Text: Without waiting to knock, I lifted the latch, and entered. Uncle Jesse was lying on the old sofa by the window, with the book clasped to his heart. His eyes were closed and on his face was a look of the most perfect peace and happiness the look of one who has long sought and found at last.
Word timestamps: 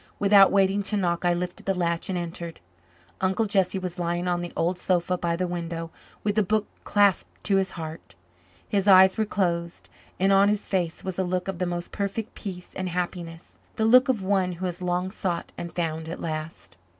Without 0.17 0.51
waiting 0.51 0.81
to 0.81 0.97
knock, 0.97 1.23
I 1.25 1.35
lifted 1.35 1.67
the 1.67 1.75
latch, 1.75 2.09
and 2.09 2.17
entered. 2.17 2.59
Uncle 3.21 3.45
Jesse 3.45 3.77
was 3.77 3.99
lying 3.99 4.27
on 4.27 4.41
the 4.41 4.51
old 4.57 4.79
sofa 4.79 5.15
by 5.15 5.35
the 5.35 5.45
window, 5.45 5.91
with 6.23 6.33
the 6.33 6.41
book 6.41 6.65
clasped 6.83 7.43
to 7.43 7.57
his 7.57 7.69
heart. 7.77 8.15
His 8.67 8.87
eyes 8.87 9.15
were 9.15 9.25
closed 9.25 9.89
and 10.19 10.33
on 10.33 10.49
his 10.49 10.65
face 10.65 11.03
was 11.03 11.19
a 11.19 11.23
look 11.23 11.47
of 11.47 11.59
the 11.59 11.67
most 11.67 11.91
perfect 11.91 12.33
peace 12.33 12.73
and 12.75 12.89
happiness 12.89 13.59
the 13.75 13.85
look 13.85 14.09
of 14.09 14.23
one 14.23 14.53
who 14.53 14.65
has 14.65 14.81
long 14.81 15.11
sought 15.11 15.51
and 15.55 15.71
found 15.71 16.09
at 16.09 16.19
last. 16.19 16.77